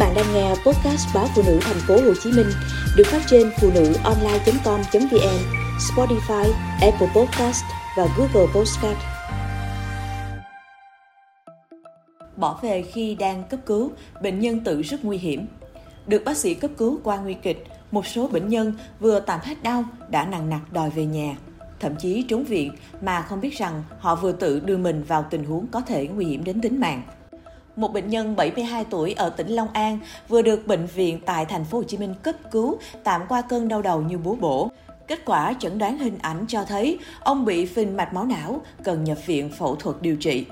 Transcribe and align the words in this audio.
bạn 0.00 0.14
đang 0.14 0.34
nghe 0.34 0.48
podcast 0.48 1.14
báo 1.14 1.26
phụ 1.34 1.42
nữ 1.46 1.58
thành 1.62 1.76
phố 1.88 1.94
Hồ 1.94 2.14
Chí 2.22 2.32
Minh 2.32 2.46
được 2.96 3.06
phát 3.06 3.22
trên 3.26 3.50
phụ 3.60 3.70
nữ 3.74 3.94
online.com.vn, 4.04 5.38
Spotify, 5.78 6.52
Apple 6.80 7.08
Podcast 7.16 7.64
và 7.96 8.06
Google 8.16 8.52
Podcast. 8.54 8.98
Bỏ 12.36 12.58
về 12.62 12.82
khi 12.82 13.14
đang 13.14 13.44
cấp 13.44 13.60
cứu, 13.66 13.90
bệnh 14.22 14.40
nhân 14.40 14.60
tự 14.60 14.82
rất 14.82 15.04
nguy 15.04 15.18
hiểm. 15.18 15.46
Được 16.06 16.24
bác 16.24 16.36
sĩ 16.36 16.54
cấp 16.54 16.70
cứu 16.76 17.00
qua 17.04 17.16
nguy 17.18 17.34
kịch, 17.34 17.64
một 17.90 18.06
số 18.06 18.28
bệnh 18.28 18.48
nhân 18.48 18.74
vừa 19.00 19.20
tạm 19.20 19.40
hết 19.42 19.62
đau 19.62 19.84
đã 20.10 20.24
nặng 20.24 20.50
nặc 20.50 20.72
đòi 20.72 20.90
về 20.90 21.06
nhà, 21.06 21.36
thậm 21.80 21.96
chí 21.96 22.24
trốn 22.28 22.44
viện 22.44 22.72
mà 23.00 23.22
không 23.22 23.40
biết 23.40 23.58
rằng 23.58 23.82
họ 23.98 24.14
vừa 24.14 24.32
tự 24.32 24.60
đưa 24.60 24.76
mình 24.76 25.02
vào 25.02 25.24
tình 25.30 25.44
huống 25.44 25.66
có 25.66 25.80
thể 25.80 26.06
nguy 26.06 26.24
hiểm 26.24 26.44
đến 26.44 26.60
tính 26.60 26.80
mạng. 26.80 27.02
Một 27.80 27.92
bệnh 27.92 28.08
nhân 28.08 28.36
72 28.36 28.84
tuổi 28.84 29.12
ở 29.12 29.30
tỉnh 29.30 29.48
Long 29.48 29.68
An 29.72 29.98
vừa 30.28 30.42
được 30.42 30.66
bệnh 30.66 30.86
viện 30.86 31.20
tại 31.26 31.44
thành 31.44 31.64
phố 31.64 31.78
Hồ 31.78 31.84
Chí 31.84 31.98
Minh 31.98 32.14
cấp 32.22 32.34
cứu 32.50 32.78
tạm 33.04 33.22
qua 33.28 33.42
cơn 33.42 33.68
đau 33.68 33.82
đầu 33.82 34.02
như 34.02 34.18
búa 34.18 34.34
bổ. 34.34 34.70
Kết 35.06 35.24
quả 35.24 35.54
chẩn 35.58 35.78
đoán 35.78 35.98
hình 35.98 36.18
ảnh 36.22 36.44
cho 36.48 36.64
thấy 36.64 36.98
ông 37.20 37.44
bị 37.44 37.66
phình 37.66 37.96
mạch 37.96 38.14
máu 38.14 38.24
não, 38.24 38.60
cần 38.84 39.04
nhập 39.04 39.18
viện 39.26 39.50
phẫu 39.50 39.76
thuật 39.76 39.96
điều 40.00 40.16
trị. 40.16 40.46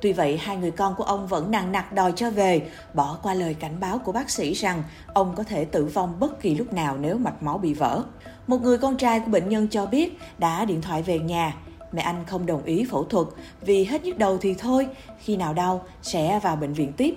Tuy 0.00 0.12
vậy, 0.12 0.36
hai 0.36 0.56
người 0.56 0.70
con 0.70 0.94
của 0.94 1.04
ông 1.04 1.26
vẫn 1.26 1.50
nặng 1.50 1.72
nặc 1.72 1.92
đòi 1.92 2.12
cho 2.16 2.30
về, 2.30 2.62
bỏ 2.94 3.18
qua 3.22 3.34
lời 3.34 3.54
cảnh 3.54 3.80
báo 3.80 3.98
của 3.98 4.12
bác 4.12 4.30
sĩ 4.30 4.52
rằng 4.52 4.82
ông 5.06 5.34
có 5.36 5.42
thể 5.42 5.64
tử 5.64 5.84
vong 5.84 6.20
bất 6.20 6.40
kỳ 6.40 6.54
lúc 6.54 6.72
nào 6.72 6.96
nếu 7.00 7.18
mạch 7.18 7.42
máu 7.42 7.58
bị 7.58 7.74
vỡ. 7.74 8.02
Một 8.46 8.62
người 8.62 8.78
con 8.78 8.96
trai 8.96 9.20
của 9.20 9.30
bệnh 9.30 9.48
nhân 9.48 9.68
cho 9.68 9.86
biết 9.86 10.18
đã 10.38 10.64
điện 10.64 10.82
thoại 10.82 11.02
về 11.02 11.18
nhà, 11.18 11.54
mẹ 11.92 12.02
anh 12.02 12.24
không 12.26 12.46
đồng 12.46 12.64
ý 12.64 12.84
phẫu 12.90 13.04
thuật 13.04 13.26
vì 13.60 13.84
hết 13.84 14.04
nhức 14.04 14.18
đầu 14.18 14.38
thì 14.38 14.54
thôi, 14.54 14.86
khi 15.18 15.36
nào 15.36 15.54
đau 15.54 15.84
sẽ 16.02 16.40
vào 16.42 16.56
bệnh 16.56 16.72
viện 16.72 16.92
tiếp. 16.96 17.14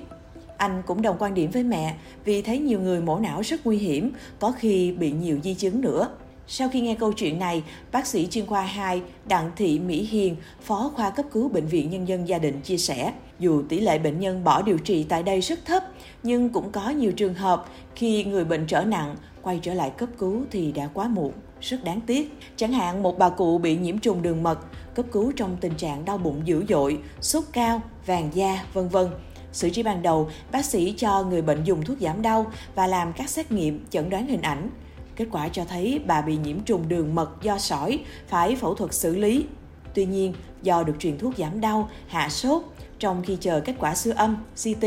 Anh 0.58 0.82
cũng 0.86 1.02
đồng 1.02 1.16
quan 1.20 1.34
điểm 1.34 1.52
với 1.52 1.64
mẹ 1.64 1.96
vì 2.26 2.42
thấy 2.42 2.60
nhiều 2.60 2.80
người 2.80 3.02
mổ 3.02 3.20
não 3.20 3.42
rất 3.42 3.66
nguy 3.66 3.78
hiểm, 3.78 4.12
có 4.40 4.52
khi 4.52 4.92
bị 4.92 5.12
nhiều 5.12 5.40
di 5.44 5.54
chứng 5.54 5.82
nữa. 5.82 6.10
Sau 6.48 6.70
khi 6.70 6.82
nghe 6.82 6.96
câu 6.96 7.14
chuyện 7.14 7.40
này, 7.40 7.64
bác 7.92 8.08
sĩ 8.08 8.28
chuyên 8.28 8.46
khoa 8.46 8.62
2 8.62 9.02
Đặng 9.28 9.52
Thị 9.56 9.80
Mỹ 9.80 10.04
Hiền, 10.04 10.36
phó 10.62 10.92
khoa 10.96 11.10
cấp 11.10 11.26
cứu 11.32 11.50
Bệnh 11.50 11.68
viện 11.68 11.90
Nhân 11.90 12.08
dân 12.08 12.28
Gia 12.28 12.38
đình 12.38 12.62
chia 12.62 12.78
sẻ, 12.78 13.14
dù 13.40 13.64
tỷ 13.70 13.80
lệ 13.80 14.00
bệnh 14.00 14.20
nhân 14.20 14.44
bỏ 14.44 14.62
điều 14.62 14.78
trị 14.78 15.06
tại 15.10 15.24
đây 15.24 15.42
rất 15.42 15.66
thấp, 15.66 15.84
nhưng 16.24 16.50
cũng 16.50 16.72
có 16.72 16.90
nhiều 16.90 17.12
trường 17.12 17.34
hợp 17.34 17.66
khi 17.96 18.24
người 18.24 18.46
bệnh 18.46 18.66
trở 18.68 18.84
nặng, 18.84 19.16
quay 19.42 19.60
trở 19.62 19.74
lại 19.74 19.90
cấp 19.90 20.10
cứu 20.18 20.44
thì 20.52 20.72
đã 20.72 20.90
quá 20.94 21.08
muộn 21.08 21.32
rất 21.62 21.84
đáng 21.84 22.02
tiếc. 22.02 22.38
Chẳng 22.56 22.72
hạn 22.72 23.04
một 23.04 23.18
bà 23.18 23.30
cụ 23.30 23.58
bị 23.58 23.78
nhiễm 23.78 23.98
trùng 23.98 24.22
đường 24.22 24.44
mật, 24.44 24.60
cấp 24.96 25.06
cứu 25.12 25.32
trong 25.36 25.58
tình 25.62 25.74
trạng 25.76 26.06
đau 26.06 26.18
bụng 26.18 26.42
dữ 26.46 26.66
dội, 26.70 27.00
sốt 27.22 27.44
cao, 27.54 27.82
vàng 28.06 28.30
da, 28.34 28.66
vân 28.74 28.90
vân. 28.90 29.08
Xử 29.52 29.70
trí 29.70 29.84
ban 29.84 30.02
đầu, 30.02 30.30
bác 30.52 30.66
sĩ 30.66 30.94
cho 30.98 31.24
người 31.24 31.42
bệnh 31.42 31.64
dùng 31.64 31.86
thuốc 31.86 31.98
giảm 32.00 32.22
đau 32.22 32.52
và 32.76 32.88
làm 32.88 33.14
các 33.14 33.30
xét 33.30 33.52
nghiệm 33.52 33.86
chẩn 33.90 34.10
đoán 34.10 34.28
hình 34.28 34.42
ảnh. 34.42 34.70
Kết 35.16 35.26
quả 35.32 35.50
cho 35.50 35.66
thấy 35.66 36.00
bà 36.06 36.22
bị 36.22 36.38
nhiễm 36.38 36.60
trùng 36.60 36.90
đường 36.90 37.16
mật 37.16 37.30
do 37.42 37.58
sỏi, 37.58 38.00
phải 38.28 38.56
phẫu 38.56 38.76
thuật 38.76 38.94
xử 38.94 39.16
lý. 39.16 39.46
Tuy 39.94 40.06
nhiên, 40.06 40.34
do 40.62 40.84
được 40.84 40.96
truyền 41.00 41.18
thuốc 41.18 41.38
giảm 41.38 41.62
đau, 41.62 41.90
hạ 42.08 42.30
sốt, 42.30 42.64
trong 43.00 43.24
khi 43.24 43.38
chờ 43.40 43.60
kết 43.60 43.76
quả 43.80 43.96
siêu 43.96 44.14
âm, 44.18 44.38
CT, 44.64 44.86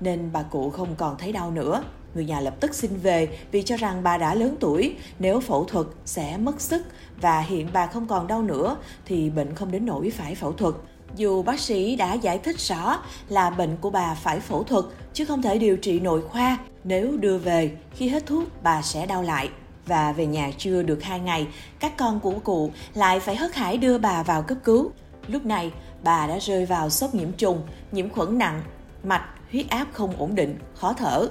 nên 0.00 0.30
bà 0.32 0.42
cụ 0.42 0.70
không 0.70 0.94
còn 0.96 1.18
thấy 1.18 1.32
đau 1.32 1.50
nữa. 1.50 1.82
Người 2.16 2.24
nhà 2.24 2.40
lập 2.40 2.54
tức 2.60 2.74
xin 2.74 2.90
về 3.02 3.38
vì 3.52 3.62
cho 3.62 3.76
rằng 3.76 4.02
bà 4.02 4.18
đã 4.18 4.34
lớn 4.34 4.56
tuổi, 4.60 4.96
nếu 5.18 5.40
phẫu 5.40 5.64
thuật 5.64 5.86
sẽ 6.04 6.36
mất 6.36 6.60
sức 6.60 6.82
và 7.20 7.40
hiện 7.40 7.68
bà 7.72 7.86
không 7.86 8.06
còn 8.06 8.26
đau 8.26 8.42
nữa 8.42 8.76
thì 9.04 9.30
bệnh 9.30 9.54
không 9.54 9.72
đến 9.72 9.86
nỗi 9.86 10.10
phải 10.10 10.34
phẫu 10.34 10.52
thuật. 10.52 10.74
Dù 11.16 11.42
bác 11.42 11.60
sĩ 11.60 11.96
đã 11.96 12.14
giải 12.14 12.38
thích 12.38 12.58
rõ 12.58 13.02
là 13.28 13.50
bệnh 13.50 13.76
của 13.80 13.90
bà 13.90 14.14
phải 14.14 14.40
phẫu 14.40 14.64
thuật 14.64 14.84
chứ 15.12 15.24
không 15.24 15.42
thể 15.42 15.58
điều 15.58 15.76
trị 15.76 16.00
nội 16.00 16.22
khoa, 16.22 16.58
nếu 16.84 17.16
đưa 17.16 17.38
về 17.38 17.76
khi 17.94 18.08
hết 18.08 18.26
thuốc 18.26 18.44
bà 18.62 18.82
sẽ 18.82 19.06
đau 19.06 19.22
lại 19.22 19.50
và 19.86 20.12
về 20.12 20.26
nhà 20.26 20.50
chưa 20.58 20.82
được 20.82 21.02
hai 21.02 21.20
ngày, 21.20 21.46
các 21.80 21.96
con 21.96 22.20
của 22.20 22.34
cụ 22.44 22.70
lại 22.94 23.20
phải 23.20 23.36
hớt 23.36 23.54
hải 23.54 23.76
đưa 23.76 23.98
bà 23.98 24.22
vào 24.22 24.42
cấp 24.42 24.58
cứu. 24.64 24.90
Lúc 25.26 25.46
này, 25.46 25.72
bà 26.04 26.26
đã 26.26 26.38
rơi 26.38 26.66
vào 26.66 26.90
sốc 26.90 27.14
nhiễm 27.14 27.32
trùng, 27.32 27.62
nhiễm 27.92 28.10
khuẩn 28.10 28.38
nặng, 28.38 28.62
mạch, 29.04 29.24
huyết 29.50 29.68
áp 29.68 29.86
không 29.92 30.16
ổn 30.18 30.34
định, 30.34 30.58
khó 30.74 30.92
thở. 30.92 31.28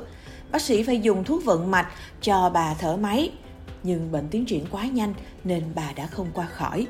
Bác 0.51 0.61
sĩ 0.61 0.83
phải 0.83 0.99
dùng 0.99 1.23
thuốc 1.23 1.45
vận 1.45 1.71
mạch 1.71 1.87
cho 2.21 2.51
bà 2.53 2.73
thở 2.73 2.97
máy, 2.97 3.31
nhưng 3.83 4.11
bệnh 4.11 4.27
tiến 4.27 4.45
triển 4.45 4.65
quá 4.71 4.85
nhanh 4.85 5.13
nên 5.43 5.63
bà 5.75 5.91
đã 5.95 6.07
không 6.07 6.27
qua 6.33 6.45
khỏi. 6.45 6.87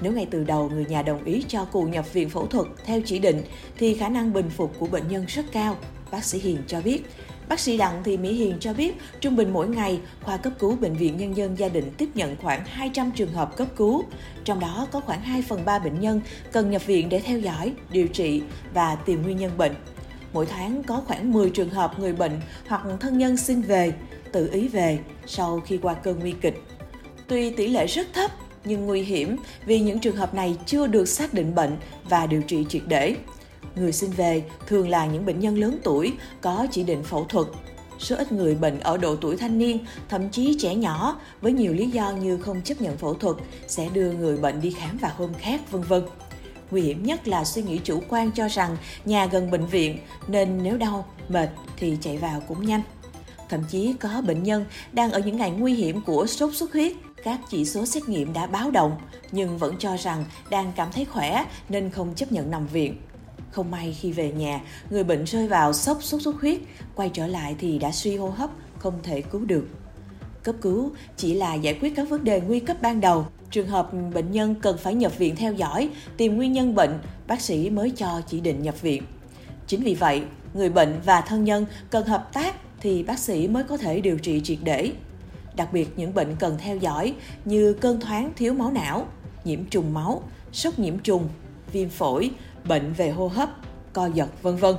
Nếu 0.00 0.12
ngay 0.12 0.26
từ 0.30 0.44
đầu 0.44 0.68
người 0.68 0.84
nhà 0.84 1.02
đồng 1.02 1.24
ý 1.24 1.44
cho 1.48 1.64
cụ 1.64 1.82
nhập 1.82 2.12
viện 2.12 2.28
phẫu 2.28 2.46
thuật 2.46 2.66
theo 2.84 3.00
chỉ 3.06 3.18
định 3.18 3.42
thì 3.78 3.94
khả 3.94 4.08
năng 4.08 4.32
bình 4.32 4.50
phục 4.50 4.72
của 4.78 4.86
bệnh 4.86 5.08
nhân 5.08 5.24
rất 5.28 5.44
cao, 5.52 5.76
bác 6.10 6.24
sĩ 6.24 6.38
Hiền 6.38 6.58
cho 6.66 6.80
biết. 6.80 7.02
Bác 7.48 7.60
sĩ 7.60 7.78
Đặng 7.78 8.02
Thị 8.04 8.16
Mỹ 8.16 8.32
Hiền 8.32 8.56
cho 8.60 8.74
biết, 8.74 8.94
trung 9.20 9.36
bình 9.36 9.52
mỗi 9.52 9.68
ngày, 9.68 10.00
khoa 10.22 10.36
cấp 10.36 10.52
cứu 10.58 10.76
Bệnh 10.76 10.96
viện 10.96 11.16
Nhân 11.16 11.36
dân 11.36 11.58
Gia 11.58 11.68
đình 11.68 11.90
tiếp 11.98 12.08
nhận 12.14 12.36
khoảng 12.36 12.64
200 12.64 13.10
trường 13.10 13.32
hợp 13.32 13.56
cấp 13.56 13.68
cứu. 13.76 14.04
Trong 14.44 14.60
đó 14.60 14.86
có 14.92 15.00
khoảng 15.00 15.20
2 15.20 15.42
phần 15.42 15.64
3 15.64 15.78
bệnh 15.78 16.00
nhân 16.00 16.20
cần 16.52 16.70
nhập 16.70 16.86
viện 16.86 17.08
để 17.08 17.20
theo 17.20 17.38
dõi, 17.38 17.72
điều 17.90 18.08
trị 18.08 18.42
và 18.74 18.94
tìm 18.94 19.22
nguyên 19.22 19.36
nhân 19.36 19.50
bệnh. 19.56 19.74
Mỗi 20.34 20.46
tháng 20.46 20.82
có 20.82 21.02
khoảng 21.06 21.32
10 21.32 21.50
trường 21.50 21.70
hợp 21.70 21.98
người 21.98 22.12
bệnh 22.12 22.40
hoặc 22.68 22.82
thân 23.00 23.18
nhân 23.18 23.36
xin 23.36 23.62
về, 23.62 23.92
tự 24.32 24.50
ý 24.52 24.68
về 24.68 24.98
sau 25.26 25.60
khi 25.60 25.78
qua 25.78 25.94
cơn 25.94 26.20
nguy 26.20 26.32
kịch. 26.40 26.62
Tuy 27.28 27.50
tỷ 27.50 27.66
lệ 27.66 27.86
rất 27.86 28.06
thấp 28.12 28.30
nhưng 28.64 28.86
nguy 28.86 29.02
hiểm 29.02 29.36
vì 29.66 29.80
những 29.80 29.98
trường 29.98 30.16
hợp 30.16 30.34
này 30.34 30.56
chưa 30.66 30.86
được 30.86 31.08
xác 31.08 31.34
định 31.34 31.54
bệnh 31.54 31.76
và 32.08 32.26
điều 32.26 32.42
trị 32.42 32.66
triệt 32.68 32.82
để. 32.86 33.16
Người 33.76 33.92
xin 33.92 34.10
về 34.10 34.44
thường 34.66 34.88
là 34.88 35.06
những 35.06 35.26
bệnh 35.26 35.40
nhân 35.40 35.58
lớn 35.58 35.78
tuổi 35.84 36.12
có 36.40 36.66
chỉ 36.70 36.82
định 36.82 37.02
phẫu 37.02 37.24
thuật. 37.24 37.46
Số 37.98 38.16
ít 38.16 38.32
người 38.32 38.54
bệnh 38.54 38.80
ở 38.80 38.96
độ 38.96 39.16
tuổi 39.16 39.36
thanh 39.36 39.58
niên, 39.58 39.78
thậm 40.08 40.30
chí 40.30 40.56
trẻ 40.58 40.74
nhỏ 40.74 41.20
với 41.40 41.52
nhiều 41.52 41.72
lý 41.72 41.90
do 41.90 42.10
như 42.10 42.38
không 42.38 42.62
chấp 42.62 42.80
nhận 42.80 42.96
phẫu 42.96 43.14
thuật 43.14 43.36
sẽ 43.66 43.88
đưa 43.92 44.12
người 44.12 44.36
bệnh 44.36 44.60
đi 44.60 44.70
khám 44.70 44.98
vào 44.98 45.12
hôm 45.16 45.34
khác, 45.34 45.60
vân 45.70 45.82
vân. 45.82 46.02
Nguy 46.70 46.82
hiểm 46.82 47.02
nhất 47.02 47.28
là 47.28 47.44
suy 47.44 47.62
nghĩ 47.62 47.80
chủ 47.84 48.02
quan 48.08 48.30
cho 48.30 48.48
rằng 48.48 48.76
nhà 49.04 49.26
gần 49.26 49.50
bệnh 49.50 49.66
viện 49.66 49.98
nên 50.28 50.62
nếu 50.62 50.76
đau, 50.76 51.06
mệt 51.28 51.48
thì 51.76 51.96
chạy 52.00 52.18
vào 52.18 52.42
cũng 52.48 52.66
nhanh. 52.66 52.82
Thậm 53.48 53.64
chí 53.68 53.94
có 54.00 54.22
bệnh 54.26 54.42
nhân 54.42 54.64
đang 54.92 55.12
ở 55.12 55.18
những 55.18 55.36
ngày 55.36 55.50
nguy 55.50 55.74
hiểm 55.74 56.00
của 56.00 56.26
sốt 56.26 56.54
xuất 56.54 56.72
huyết, 56.72 56.92
các 57.24 57.40
chỉ 57.50 57.64
số 57.64 57.86
xét 57.86 58.08
nghiệm 58.08 58.32
đã 58.32 58.46
báo 58.46 58.70
động 58.70 58.96
nhưng 59.32 59.58
vẫn 59.58 59.74
cho 59.78 59.96
rằng 59.96 60.24
đang 60.50 60.72
cảm 60.76 60.92
thấy 60.92 61.04
khỏe 61.04 61.44
nên 61.68 61.90
không 61.90 62.14
chấp 62.14 62.32
nhận 62.32 62.50
nằm 62.50 62.66
viện. 62.66 62.96
Không 63.50 63.70
may 63.70 63.96
khi 64.00 64.12
về 64.12 64.32
nhà, 64.32 64.60
người 64.90 65.04
bệnh 65.04 65.24
rơi 65.24 65.48
vào 65.48 65.72
sốc 65.72 65.98
sốt 66.02 66.22
xuất 66.22 66.40
huyết, 66.40 66.60
quay 66.94 67.10
trở 67.12 67.26
lại 67.26 67.56
thì 67.58 67.78
đã 67.78 67.92
suy 67.92 68.16
hô 68.16 68.28
hấp, 68.28 68.50
không 68.78 68.94
thể 69.02 69.20
cứu 69.20 69.44
được. 69.44 69.66
Cấp 70.44 70.54
cứu 70.60 70.90
chỉ 71.16 71.34
là 71.34 71.54
giải 71.54 71.78
quyết 71.80 71.96
các 71.96 72.08
vấn 72.08 72.24
đề 72.24 72.40
nguy 72.40 72.60
cấp 72.60 72.76
ban 72.82 73.00
đầu. 73.00 73.26
Trường 73.50 73.66
hợp 73.66 73.90
bệnh 74.14 74.32
nhân 74.32 74.54
cần 74.62 74.78
phải 74.78 74.94
nhập 74.94 75.18
viện 75.18 75.36
theo 75.36 75.52
dõi, 75.52 75.90
tìm 76.16 76.36
nguyên 76.36 76.52
nhân 76.52 76.74
bệnh, 76.74 76.98
bác 77.26 77.40
sĩ 77.40 77.70
mới 77.70 77.90
cho 77.90 78.20
chỉ 78.26 78.40
định 78.40 78.62
nhập 78.62 78.82
viện. 78.82 79.02
Chính 79.66 79.82
vì 79.82 79.94
vậy, 79.94 80.22
người 80.54 80.68
bệnh 80.68 81.00
và 81.04 81.20
thân 81.20 81.44
nhân 81.44 81.66
cần 81.90 82.06
hợp 82.06 82.32
tác 82.32 82.54
thì 82.80 83.02
bác 83.02 83.18
sĩ 83.18 83.48
mới 83.48 83.64
có 83.64 83.76
thể 83.76 84.00
điều 84.00 84.18
trị 84.18 84.40
triệt 84.44 84.58
để. 84.62 84.92
Đặc 85.56 85.72
biệt 85.72 85.88
những 85.96 86.14
bệnh 86.14 86.36
cần 86.38 86.56
theo 86.58 86.76
dõi 86.76 87.14
như 87.44 87.72
cơn 87.72 88.00
thoáng 88.00 88.32
thiếu 88.36 88.54
máu 88.54 88.70
não, 88.70 89.06
nhiễm 89.44 89.64
trùng 89.64 89.94
máu, 89.94 90.22
sốc 90.52 90.78
nhiễm 90.78 90.98
trùng, 90.98 91.28
viêm 91.72 91.88
phổi, 91.88 92.30
bệnh 92.68 92.92
về 92.92 93.10
hô 93.10 93.28
hấp, 93.28 93.50
co 93.92 94.06
giật 94.06 94.42
vân 94.42 94.56
vân 94.56 94.74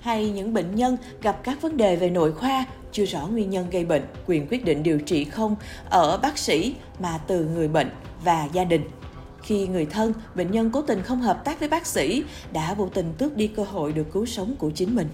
hay 0.00 0.30
những 0.30 0.54
bệnh 0.54 0.74
nhân 0.74 0.96
gặp 1.22 1.40
các 1.44 1.62
vấn 1.62 1.76
đề 1.76 1.96
về 1.96 2.10
nội 2.10 2.32
khoa 2.32 2.64
chưa 2.92 3.04
rõ 3.04 3.26
nguyên 3.26 3.50
nhân 3.50 3.70
gây 3.70 3.84
bệnh, 3.84 4.02
quyền 4.26 4.46
quyết 4.50 4.64
định 4.64 4.82
điều 4.82 5.00
trị 5.00 5.24
không 5.24 5.56
ở 5.90 6.18
bác 6.18 6.38
sĩ 6.38 6.74
mà 6.98 7.18
từ 7.26 7.44
người 7.44 7.68
bệnh 7.68 7.90
và 8.24 8.48
gia 8.52 8.64
đình. 8.64 8.82
Khi 9.42 9.66
người 9.66 9.86
thân, 9.86 10.12
bệnh 10.34 10.50
nhân 10.50 10.70
cố 10.70 10.82
tình 10.82 11.02
không 11.02 11.20
hợp 11.20 11.44
tác 11.44 11.60
với 11.60 11.68
bác 11.68 11.86
sĩ 11.86 12.24
đã 12.52 12.74
vô 12.74 12.88
tình 12.94 13.12
tước 13.18 13.36
đi 13.36 13.46
cơ 13.46 13.64
hội 13.64 13.92
được 13.92 14.12
cứu 14.12 14.26
sống 14.26 14.56
của 14.58 14.70
chính 14.70 14.96
mình. 14.96 15.08